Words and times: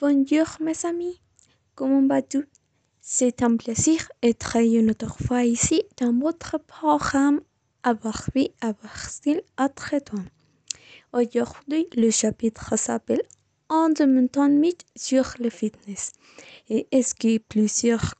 Bonjour 0.00 0.46
mes 0.60 0.86
amis, 0.86 1.20
comment 1.74 2.06
vas-tu? 2.06 2.48
C'est 3.02 3.42
un 3.42 3.56
plaisir 3.56 4.08
d'être 4.22 4.56
une 4.56 4.92
autre 4.92 5.18
fois 5.22 5.44
ici 5.44 5.82
dans 5.98 6.18
votre 6.18 6.56
programme 6.56 7.42
Avoir 7.82 8.24
vie, 8.34 8.50
avoir 8.62 8.96
style, 9.10 9.42
être 9.58 10.02
toi. 10.02 10.20
Aujourd'hui, 11.12 11.86
le 11.94 12.10
chapitre 12.10 12.78
s'appelle 12.78 13.20
Un 13.68 13.90
de 13.90 14.06
mon 14.06 14.48
mythe 14.48 14.86
sur 14.96 15.34
le 15.38 15.50
fitness. 15.50 16.12
Et 16.70 16.86
est-ce 16.92 17.14
que 17.14 17.36
plusieurs 17.36 18.14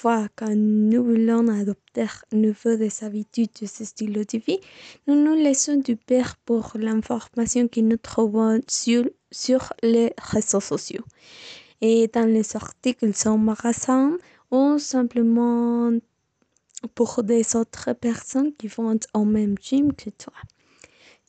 fois 0.00 0.28
nous 0.56 1.04
voulons 1.04 1.46
adopter 1.48 2.06
nouvelles 2.32 2.88
habitudes 3.02 3.50
de 3.60 3.66
ce 3.66 3.84
style 3.84 4.14
de 4.14 4.38
vie, 4.38 4.58
nous 5.06 5.14
nous 5.14 5.34
laissons 5.34 5.76
du 5.76 5.94
père 5.96 6.36
pour 6.46 6.72
l'information 6.76 7.68
que 7.68 7.80
nous 7.80 7.98
trouvons 7.98 8.62
sur, 8.66 9.04
sur 9.30 9.74
les 9.82 10.14
réseaux 10.16 10.60
sociaux 10.60 11.04
et 11.82 12.08
dans 12.08 12.24
les 12.24 12.56
articles 12.56 13.12
en 13.26 13.36
magasin 13.36 14.16
ou 14.50 14.78
simplement 14.78 15.92
pour 16.94 17.22
des 17.22 17.54
autres 17.54 17.92
personnes 17.92 18.54
qui 18.54 18.68
vont 18.68 18.98
au 19.12 19.24
même 19.26 19.56
gym 19.60 19.92
que 19.92 20.08
toi. 20.08 20.32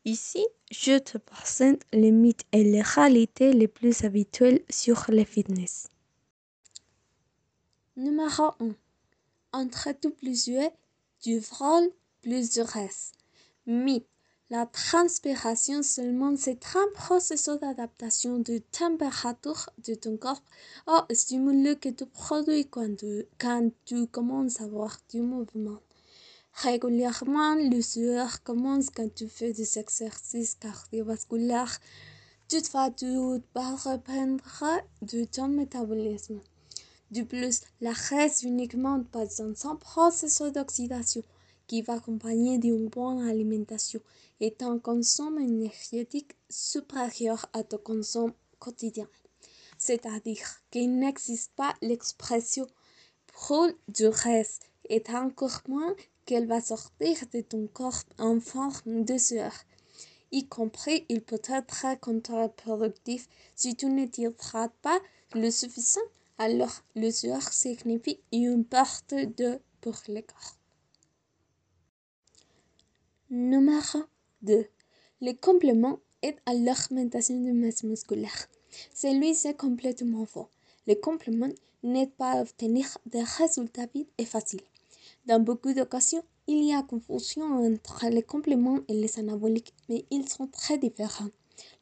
Ici, 0.06 0.46
je 0.72 0.98
te 0.98 1.18
présente 1.18 1.82
les 1.92 2.12
mythes 2.12 2.46
et 2.54 2.64
les 2.64 2.82
réalités 2.82 3.52
les 3.52 3.68
plus 3.68 4.06
habituelles 4.06 4.62
sur 4.70 5.04
le 5.10 5.26
fitness. 5.26 5.91
Numéro 8.02 8.46
1. 8.60 8.74
Entre 9.54 9.92
tout 9.92 10.10
plus 10.10 10.50
du 11.22 11.40
frôle 11.40 11.88
plus 12.24 12.50
du 12.50 12.62
reste. 12.62 13.14
Mythe. 13.68 14.08
La 14.50 14.66
transpiration 14.66 15.84
seulement 15.84 16.36
c'est 16.36 16.66
un 16.76 16.88
processus 16.96 17.60
d'adaptation 17.60 18.40
de 18.40 18.58
température 18.58 19.70
de 19.86 19.94
ton 19.94 20.18
corps 20.18 20.42
au 20.88 21.14
stimulus 21.14 21.76
que 21.76 21.90
tu 21.90 22.08
produis 22.08 22.68
quand 22.68 22.98
tu, 22.98 23.28
quand 23.38 23.70
tu 23.86 24.08
commences 24.08 24.60
à 24.62 24.64
avoir 24.64 24.98
du 25.12 25.22
mouvement. 25.22 25.80
Régulièrement, 26.54 27.54
le 27.54 27.84
sueur 27.84 28.42
commence 28.42 28.90
quand 28.90 29.14
tu 29.14 29.28
fais 29.28 29.54
des 29.54 29.78
exercices 29.78 30.56
cardiovasculaires. 30.56 31.78
Toutefois, 32.50 32.90
tu 32.90 33.06
vas 33.54 33.76
reprendre 33.76 34.42
de 35.04 35.24
ton 35.26 35.50
métabolisme. 35.50 36.42
De 37.12 37.24
plus, 37.24 37.62
la 37.82 37.92
graisse 37.92 38.44
uniquement 38.44 39.04
pas 39.04 39.26
dans 39.26 39.70
un 39.70 39.76
processus 39.76 40.54
d'oxydation 40.54 41.24
qui 41.68 41.82
va 41.82 41.94
accompagner 41.96 42.58
d'une 42.58 42.88
bonne 42.88 43.28
alimentation 43.28 44.00
et 44.40 44.56
un 44.62 44.80
consomme 44.80 45.38
énergétique 45.38 46.36
supérieur 46.50 47.46
à 47.54 47.64
ton 47.64 47.78
consomme 47.78 48.34
quotidien. 48.60 49.08
C'est-à-dire 49.78 50.48
qu'il 50.70 50.98
n'existe 51.00 51.52
pas 51.56 51.76
l'expression 51.82 52.68
brûle 53.34 53.76
du 53.88 54.08
reste 54.08 54.64
et 54.90 55.04
encore 55.14 55.62
moins 55.68 55.96
qu'elle 56.26 56.48
va 56.48 56.62
sortir 56.62 57.18
de 57.34 57.42
ton 57.42 57.68
corps 57.68 58.04
en 58.20 58.40
forme 58.40 59.04
de 59.04 59.18
sueur. 59.18 59.54
Y 60.32 60.48
compris, 60.48 61.06
il 61.10 61.22
peut 61.22 61.42
être 61.44 62.00
contre-productif 62.00 63.28
si 63.56 63.76
tu 63.76 63.88
ne 63.88 64.06
pas 64.82 65.00
le 65.34 65.52
suffisant. 65.52 66.00
Alors, 66.44 66.82
le 66.96 67.12
sueur 67.12 67.54
signifie 67.54 68.20
une 68.32 68.66
perte 68.66 69.14
de 69.14 69.60
pour 69.80 69.94
le 70.08 70.22
corps. 70.22 70.58
Numéro 73.30 74.00
2. 74.42 74.66
Le 75.22 75.34
complément 75.34 76.00
est 76.24 76.38
à 76.48 76.56
l'augmentation 76.56 77.40
de 77.40 77.52
masse 77.52 77.84
musculaire. 77.84 78.48
Celui-ci 78.92 79.50
est 79.50 79.54
complètement 79.54 80.26
faux. 80.26 80.50
Le 80.88 80.96
complément 80.96 81.54
n'aide 81.84 82.12
pas 82.14 82.32
à 82.32 82.42
obtenir 82.42 82.88
des 83.06 83.22
résultats 83.22 83.86
vite 83.94 84.10
et 84.18 84.26
faciles. 84.26 84.66
Dans 85.28 85.40
beaucoup 85.40 85.74
d'occasions, 85.74 86.24
il 86.48 86.64
y 86.64 86.74
a 86.74 86.82
confusion 86.82 87.44
entre 87.64 88.08
les 88.10 88.24
compléments 88.24 88.80
et 88.88 88.96
les 88.96 89.20
anaboliques, 89.20 89.76
mais 89.90 90.06
ils 90.10 90.28
sont 90.28 90.48
très 90.48 90.80
différents. 90.80 91.30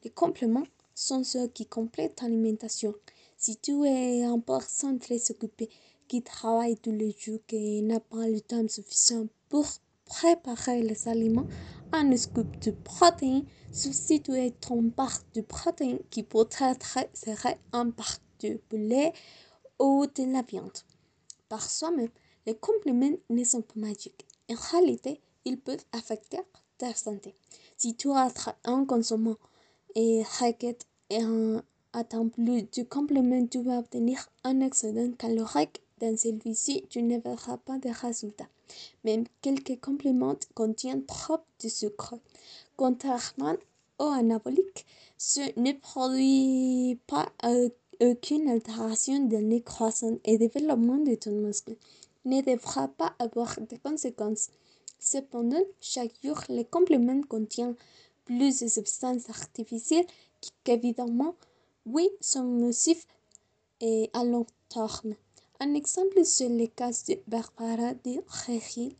Les 0.04 0.10
compléments 0.10 0.66
sont 0.94 1.24
ceux 1.24 1.48
qui 1.48 1.64
complètent 1.64 2.20
l'alimentation. 2.20 2.94
Si 3.42 3.56
tu 3.56 3.86
es 3.86 4.22
un 4.22 4.38
personne 4.38 4.98
très 4.98 5.18
occupée, 5.30 5.70
qui 6.06 6.22
travaille 6.22 6.76
tous 6.76 6.92
les 6.92 7.16
jours 7.18 7.38
et 7.48 7.80
n'a 7.80 7.98
pas 7.98 8.28
le 8.28 8.42
temps 8.42 8.68
suffisant 8.68 9.28
pour 9.48 9.64
préparer 10.04 10.82
les 10.82 11.08
aliments, 11.08 11.46
un 11.90 12.14
scoop 12.18 12.58
de 12.58 12.72
protéines 12.72 13.46
substituer 13.72 14.52
ton 14.60 14.90
part 14.90 15.20
de 15.32 15.40
protéines 15.40 16.00
qui 16.10 16.22
peut-être 16.22 16.98
un 17.72 17.90
part 17.90 18.18
de 18.40 18.58
poulet 18.68 19.14
ou 19.78 20.04
de 20.06 20.30
la 20.30 20.42
viande. 20.42 20.76
Par 21.48 21.62
soi-même, 21.62 22.10
les 22.44 22.56
compléments 22.56 23.16
ne 23.30 23.44
sont 23.44 23.62
pas 23.62 23.80
magiques. 23.80 24.26
En 24.50 24.56
réalité, 24.56 25.18
ils 25.46 25.58
peuvent 25.58 25.86
affecter 25.92 26.40
ta 26.76 26.92
santé. 26.94 27.34
Si 27.78 27.96
tu 27.96 28.10
as 28.10 28.30
un 28.64 28.84
consommant 28.84 29.38
et 29.94 30.24
requête 30.24 30.86
un 31.10 31.62
attends 31.92 32.28
plus 32.28 32.62
de 32.62 32.82
compléments, 32.82 33.46
tu 33.46 33.62
vas 33.62 33.78
obtenir 33.78 34.28
un 34.44 34.60
excédent 34.60 35.12
calorique. 35.12 35.82
Dans 36.00 36.16
celui-ci, 36.16 36.84
tu 36.88 37.02
ne 37.02 37.18
verras 37.18 37.58
pas 37.58 37.78
de 37.78 37.90
résultats. 37.90 38.48
Même 39.04 39.24
quelques 39.42 39.78
compléments 39.80 40.36
contiennent 40.54 41.04
trop 41.04 41.38
de 41.62 41.68
sucre. 41.68 42.14
Contrairement 42.76 43.56
aux 43.98 44.04
anaboliques, 44.04 44.86
ce 45.18 45.40
ne 45.60 45.72
produit 45.72 46.98
pas 47.06 47.30
aucune 48.00 48.48
altération 48.48 49.26
dans 49.26 49.46
le 49.46 49.60
croissance 49.60 50.18
et 50.24 50.38
développement 50.38 50.96
de 50.96 51.14
ton 51.16 51.32
muscle 51.32 51.76
ne 52.24 52.40
devra 52.40 52.88
pas 52.88 53.14
avoir 53.18 53.60
de 53.60 53.76
conséquences. 53.76 54.48
Cependant, 54.98 55.62
chaque 55.80 56.12
jour, 56.24 56.40
les 56.48 56.64
compléments 56.64 57.20
contiennent 57.28 57.74
plus 58.24 58.60
de 58.60 58.68
substances 58.68 59.28
artificielles 59.28 60.06
qui, 60.40 60.52
évidemment, 60.66 61.34
oui, 61.86 62.08
sont 62.20 62.44
nocifs 62.44 63.06
et 63.80 64.10
à 64.12 64.24
long 64.24 64.46
terme. 64.68 65.14
Un 65.60 65.74
exemple, 65.74 66.24
c'est 66.24 66.48
le 66.48 66.66
cas 66.66 66.90
de 66.90 67.18
Barbara 67.26 67.94
de 67.94 68.22
Regil, 68.28 68.94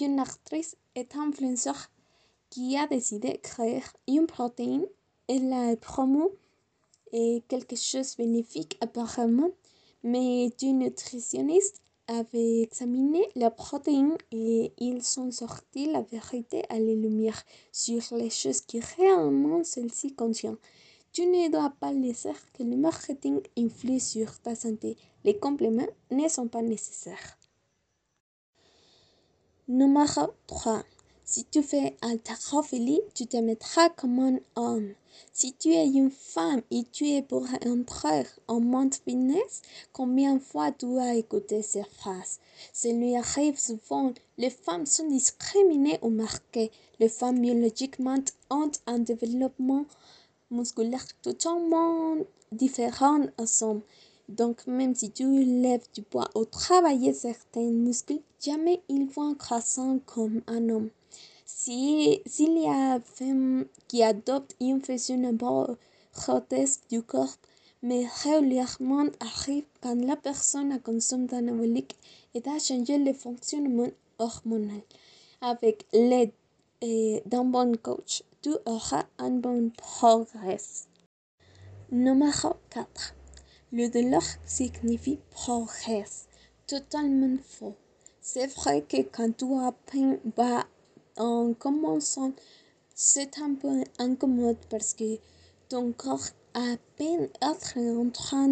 une 0.00 0.18
actrice 0.18 0.76
et 0.94 1.06
influenceur 1.14 1.90
qui 2.48 2.76
a 2.76 2.86
décidé 2.86 3.32
de 3.32 3.38
créer 3.38 3.82
une 4.08 4.26
protéine 4.26 4.86
et 5.28 5.38
la 5.38 5.76
promo 5.76 6.32
est 7.12 7.46
quelque 7.48 7.76
chose 7.76 8.16
de 8.16 8.24
bénéfique 8.24 8.76
apparemment, 8.80 9.50
mais 10.02 10.50
une 10.62 10.80
nutritionniste 10.80 11.80
avait 12.08 12.62
examiné 12.62 13.28
la 13.36 13.50
protéine 13.50 14.16
et 14.32 14.72
ils 14.78 15.02
sont 15.02 15.30
sortis 15.30 15.86
la 15.86 16.02
vérité 16.02 16.64
à 16.68 16.78
la 16.80 16.94
lumière 16.94 17.40
sur 17.70 18.02
les 18.12 18.30
choses 18.30 18.62
que 18.62 18.78
réellement 18.96 19.62
celle-ci 19.62 20.14
contient. 20.14 20.58
Tu 21.12 21.26
ne 21.26 21.50
dois 21.50 21.72
pas 21.80 21.92
laisser 21.92 22.32
que 22.54 22.62
le 22.62 22.76
marketing 22.76 23.40
influe 23.58 23.98
sur 23.98 24.38
ta 24.40 24.54
santé. 24.54 24.96
Les 25.24 25.36
compléments 25.36 25.88
ne 26.12 26.28
sont 26.28 26.46
pas 26.46 26.62
nécessaires. 26.62 27.36
Numéro 29.66 30.32
3. 30.46 30.84
Si 31.24 31.44
tu 31.44 31.62
fais 31.62 31.96
haltérophilie, 32.00 33.00
tu 33.14 33.26
te 33.26 33.36
mettras 33.36 33.88
comme 33.88 34.20
un 34.20 34.38
homme. 34.54 34.94
Si 35.32 35.52
tu 35.52 35.70
es 35.70 35.88
une 35.88 36.10
femme 36.10 36.62
et 36.70 36.84
tu 36.92 37.08
es 37.08 37.22
pour 37.22 37.46
entrer 37.66 38.26
en 38.46 38.60
monde 38.60 38.94
fitness, 38.94 39.62
combien 39.92 40.34
de 40.34 40.40
fois 40.40 40.70
tu 40.70 40.98
as 40.98 41.14
écouté 41.14 41.62
ces 41.62 41.82
phrases 41.82 42.38
Ça 42.72 42.88
lui 42.92 43.16
arrive 43.16 43.58
souvent. 43.58 44.12
Les 44.38 44.50
femmes 44.50 44.86
sont 44.86 45.08
discriminées 45.08 45.98
ou 46.02 46.10
marquées. 46.10 46.70
Les 47.00 47.08
femmes 47.08 47.40
biologiquement 47.40 48.22
ont 48.50 48.70
un 48.86 49.00
développement 49.00 49.86
musculaire 50.50 51.06
totalement 51.22 52.16
différent 52.52 53.26
aux 53.38 53.64
hommes. 53.64 53.82
Donc, 54.28 54.66
même 54.66 54.94
si 54.94 55.10
tu 55.10 55.44
lèves 55.44 55.86
du 55.92 56.02
poids 56.02 56.30
ou 56.34 56.44
travailles 56.44 57.12
certains 57.14 57.70
muscles, 57.70 58.20
jamais 58.40 58.80
ils 58.88 59.06
vont 59.06 59.34
croissant 59.34 59.98
comme 60.06 60.42
un 60.46 60.68
homme. 60.68 60.90
Si, 61.44 62.20
s'il 62.26 62.58
y 62.58 62.68
a 62.68 62.96
une 62.96 63.02
femme 63.02 63.64
qui 63.88 64.02
adopte 64.02 64.54
une 64.60 64.80
fusion 64.80 65.36
prothèse 66.12 66.80
du 66.88 67.02
corps, 67.02 67.36
mais 67.82 68.06
régulièrement 68.22 69.06
arrive 69.18 69.64
quand 69.80 70.00
la 70.06 70.16
personne 70.16 70.78
consomme 70.80 71.26
d'anabolique 71.26 71.96
et 72.34 72.42
a 72.48 72.58
changé 72.58 72.98
le 72.98 73.12
fonctionnement 73.12 73.90
hormonal. 74.18 74.82
Avec 75.40 75.86
l'aide 75.92 76.32
d'un 77.26 77.44
bon 77.44 77.76
coach, 77.76 78.22
tu 78.42 78.54
auras 78.64 79.04
un 79.18 79.32
bon 79.32 79.70
progrès. 79.76 80.86
Numéro 81.92 82.54
4. 82.70 83.14
Le 83.72 83.88
douleur 83.88 84.22
signifie 84.46 85.18
progrès. 85.30 86.06
Totalement 86.66 87.36
faux. 87.42 87.76
C'est 88.22 88.46
vrai 88.46 88.82
que 88.88 89.02
quand 89.02 89.36
tu 89.36 89.44
bas 90.36 90.64
en 91.18 91.52
commençant, 91.52 92.32
c'est 92.94 93.38
un 93.38 93.54
peu 93.54 93.84
incommode 93.98 94.64
parce 94.70 94.94
que 94.94 95.18
ton 95.68 95.92
corps 95.92 96.30
à 96.54 96.76
peine 96.96 97.28
être 97.42 97.78
en 97.78 98.08
train 98.08 98.48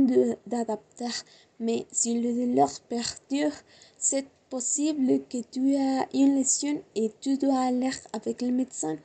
d'adapter, 0.47 1.15
mais 1.61 1.87
si 1.91 2.21
le 2.21 2.33
douleur 2.35 2.71
perdure, 2.89 3.57
c'est 3.97 4.27
possible 4.51 5.25
que 5.31 5.39
tu 5.51 5.75
aies 5.75 6.07
une 6.13 6.37
lésion 6.37 6.83
et 6.95 7.11
tu 7.21 7.39
dois 7.39 7.61
aller 7.61 7.91
avec 8.13 8.43
le 8.43 8.51
médecin. 8.51 8.99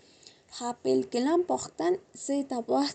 Rappelle 0.59 1.09
que 1.09 1.17
l'important, 1.17 1.95
c'est 2.13 2.43
d'avoir 2.43 2.85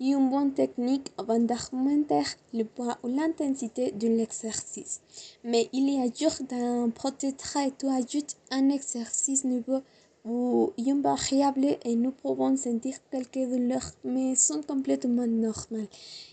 une 0.00 0.30
bonne 0.30 0.52
technique 0.52 1.12
avant 1.16 1.38
d'augmenter 1.38 2.24
le 2.52 2.64
poids 2.64 2.98
ou 3.04 3.06
l'intensité 3.06 3.92
de 3.92 4.08
l'exercice. 4.08 5.00
Mais 5.44 5.68
il 5.72 5.88
y 5.90 6.00
a 6.00 6.06
jours 6.06 6.44
dans 6.50 6.90
peut-être 6.90 7.56
tu 7.78 7.86
ajoutes 7.86 8.36
un 8.50 8.68
exercice 8.68 9.44
nouveau 9.44 9.82
ou 10.24 10.72
une 10.76 11.02
variable 11.02 11.78
et 11.84 11.94
nous 11.94 12.10
pouvons 12.10 12.56
sentir 12.56 12.96
quelques 13.12 13.48
douleurs, 13.48 13.92
mais 14.02 14.34
sont 14.34 14.62
complètement 14.62 15.28
normales. 15.28 15.86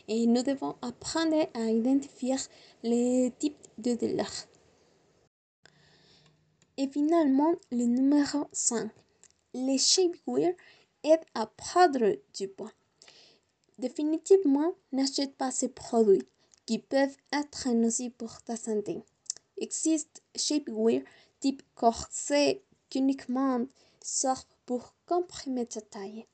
Et 0.07 0.25
nous 0.25 0.41
devons 0.41 0.75
apprendre 0.81 1.47
à 1.53 1.69
identifier 1.69 2.37
les 2.81 3.31
types 3.37 3.67
de 3.77 3.93
douleurs. 3.93 4.47
Et 6.77 6.87
finalement, 6.87 7.51
le 7.71 7.85
numéro 7.85 8.47
5. 8.51 8.89
Les 9.53 9.77
shapewear 9.77 10.53
aident 11.03 11.25
à 11.33 11.45
prendre 11.45 12.17
du 12.33 12.47
poids. 12.47 12.71
Définitivement, 13.77 14.73
n'achète 14.91 15.35
pas 15.35 15.51
ces 15.51 15.69
produits 15.69 16.27
qui 16.65 16.79
peuvent 16.79 17.17
être 17.33 17.69
nocifs 17.69 18.13
pour 18.13 18.41
ta 18.43 18.55
santé. 18.55 19.03
Existe 19.57 20.21
shapewear 20.35 21.01
type 21.39 21.63
corset 21.75 22.63
uniquement 22.95 23.65
servent 24.01 24.45
pour 24.65 24.93
comprimer 25.05 25.65
ta 25.65 25.81
taille. 25.81 26.25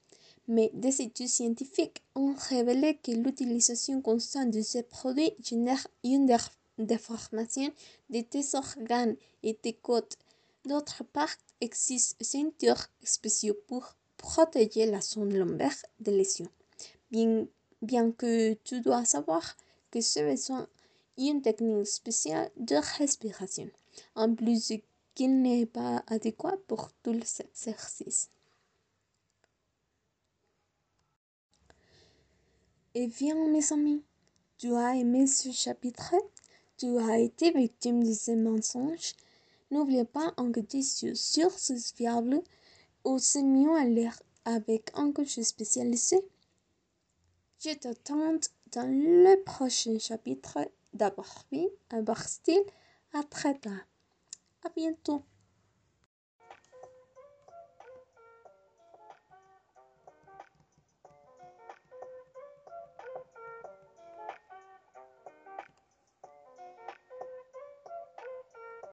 Mais 0.48 0.70
des 0.74 1.02
études 1.02 1.28
scientifiques 1.28 2.04
ont 2.16 2.36
révélé 2.50 2.98
que 2.98 3.12
l'utilisation 3.12 4.02
constante 4.02 4.52
de 4.52 4.62
ces 4.62 4.84
produits 4.84 5.34
génère 5.42 5.88
une 6.04 6.30
déformation 6.78 7.72
de 8.10 8.22
tes 8.22 8.44
organes 8.54 9.16
et 9.44 9.56
tes 9.56 9.74
côtes. 9.74 10.18
D'autre 10.66 11.04
part, 11.04 11.36
existent 11.62 12.18
ceintures 12.22 12.88
spéciaux 13.04 13.58
pour 13.68 13.96
protéger 14.18 14.86
la 14.86 15.02
zone 15.02 15.38
lombaire 15.38 15.76
des 16.00 16.12
lésions. 16.12 16.50
Bien, 17.12 18.12
que 18.12 18.54
tu 18.64 18.82
dois 18.82 19.06
savoir 19.06 19.56
que 19.92 20.02
ce 20.02 20.20
besoin 20.20 20.68
une 21.18 21.42
technique 21.42 21.88
spéciale 21.88 22.52
de 22.58 22.76
respiration, 22.98 23.70
en 24.16 24.34
plus 24.34 24.74
qu'il 25.16 25.42
n'est 25.42 25.66
pas 25.66 26.04
adéquat 26.08 26.58
pour 26.68 26.92
tous 27.04 27.14
les 27.14 27.42
exercices. 27.42 28.30
Et 32.94 33.08
bien 33.08 33.36
mes 33.48 33.72
amis, 33.72 34.04
tu 34.58 34.74
as 34.74 34.96
aimé 34.96 35.28
ce 35.28 35.52
chapitre? 35.52 36.16
Tu 36.78 36.98
as 36.98 37.20
été 37.20 37.52
victime 37.52 38.04
de 38.04 38.14
ces 38.14 38.36
mensonges 38.36 39.14
N'oubliez 39.70 40.06
pas 40.06 40.34
enquêter 40.38 40.82
sur 40.82 41.16
sources 41.16 41.94
fiables 41.94 42.42
ou 43.04 43.20
c'est 43.20 43.44
mieux 43.44 43.76
aller 43.76 44.10
avec 44.46 44.92
un 44.96 45.12
coach 45.12 45.40
spécialisé. 45.42 46.18
Je 47.60 47.74
t'attends 47.74 48.38
dans 48.72 48.88
le 48.88 49.44
prochain 49.44 49.98
chapitre 50.00 50.60
à 51.90 52.18
style. 52.28 52.64
À 53.14 53.24
très 53.24 53.58
tard. 53.58 53.88
À 54.64 54.70
bientôt. 54.76 55.24